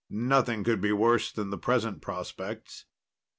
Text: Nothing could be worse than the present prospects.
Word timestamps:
Nothing 0.09 0.63
could 0.63 0.81
be 0.81 0.91
worse 0.91 1.31
than 1.31 1.51
the 1.51 1.59
present 1.59 2.01
prospects. 2.01 2.85